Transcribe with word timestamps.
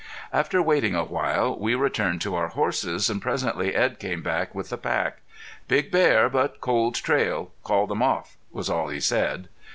After 0.33 0.63
waiting 0.63 0.95
a 0.95 1.03
while 1.03 1.55
we 1.59 1.75
returned 1.75 2.21
to 2.21 2.33
our 2.33 2.47
horses, 2.47 3.07
and 3.07 3.21
presently 3.21 3.75
Edd 3.75 3.99
came 3.99 4.23
back 4.23 4.55
with 4.55 4.69
the 4.71 4.77
pack. 4.79 5.17
"Big 5.67 5.91
bear, 5.91 6.27
but 6.27 6.59
cold 6.59 6.95
trail. 6.95 7.51
Called 7.63 7.91
them 7.91 8.01
off," 8.01 8.35
was 8.51 8.67
all 8.67 8.87
he 8.87 8.99
said. 8.99 9.47